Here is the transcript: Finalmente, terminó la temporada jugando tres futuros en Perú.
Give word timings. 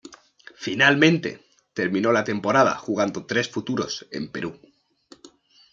Finalmente, 0.55 1.45
terminó 1.73 2.11
la 2.11 2.23
temporada 2.23 2.73
jugando 2.73 3.27
tres 3.27 3.49
futuros 3.51 4.07
en 4.09 4.31
Perú. 4.31 4.59